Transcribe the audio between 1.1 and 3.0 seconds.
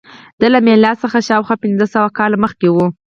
شاوخوا پنځه سوه کاله مخکې وه